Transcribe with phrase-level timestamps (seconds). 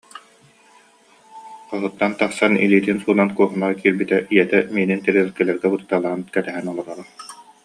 [1.69, 7.03] Хоһуттан тахсан, илиитин суунан куухунаҕа киирбитэ, ийэтэ миинин тэриэлкэлэргэ кутуталаан кэтэһэн олороро